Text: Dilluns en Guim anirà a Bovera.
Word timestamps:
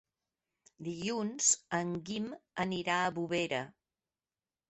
Dilluns 0.87 1.49
en 1.81 1.91
Guim 2.09 2.25
anirà 2.65 2.97
a 3.03 3.11
Bovera. 3.19 3.63